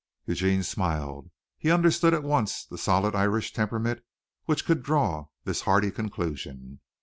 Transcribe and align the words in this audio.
Eugene 0.25 0.63
smiled. 0.63 1.29
He 1.59 1.69
understood 1.69 2.11
at 2.15 2.23
once 2.23 2.65
the 2.65 2.79
solid 2.79 3.13
Irish 3.13 3.53
temperament 3.53 4.01
which 4.45 4.65
could 4.65 4.81
draw 4.81 5.27
this 5.45 5.61
hearty 5.61 5.91
conclusion. 5.91 6.79